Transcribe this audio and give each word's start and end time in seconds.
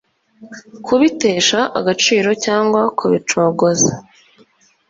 kubitesha 0.85 1.59
agaciro 1.79 2.29
cyangwa 2.45 2.81
kubicogoza. 2.97 3.93